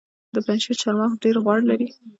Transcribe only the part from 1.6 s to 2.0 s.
لري.